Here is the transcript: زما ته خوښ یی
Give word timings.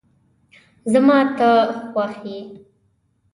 زما 0.91 1.19
ته 1.37 1.49
خوښ 1.87 2.13
یی 2.27 2.39